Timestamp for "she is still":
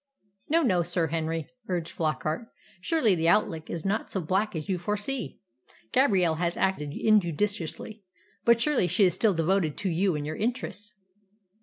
8.87-9.35